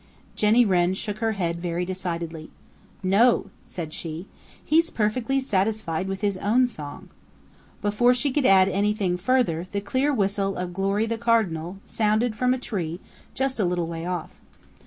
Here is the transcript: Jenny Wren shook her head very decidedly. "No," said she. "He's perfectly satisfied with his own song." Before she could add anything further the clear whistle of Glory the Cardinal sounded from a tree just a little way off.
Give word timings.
Jenny 0.35 0.65
Wren 0.65 0.95
shook 0.95 1.19
her 1.19 1.33
head 1.33 1.61
very 1.61 1.85
decidedly. 1.85 2.49
"No," 3.03 3.51
said 3.67 3.93
she. 3.93 4.25
"He's 4.65 4.89
perfectly 4.89 5.39
satisfied 5.39 6.07
with 6.07 6.21
his 6.21 6.37
own 6.37 6.67
song." 6.67 7.09
Before 7.83 8.15
she 8.15 8.31
could 8.31 8.47
add 8.47 8.67
anything 8.67 9.15
further 9.15 9.67
the 9.71 9.79
clear 9.79 10.11
whistle 10.11 10.55
of 10.57 10.73
Glory 10.73 11.05
the 11.05 11.19
Cardinal 11.19 11.77
sounded 11.85 12.35
from 12.35 12.51
a 12.51 12.57
tree 12.57 12.99
just 13.35 13.59
a 13.59 13.63
little 13.63 13.85
way 13.85 14.03
off. 14.07 14.31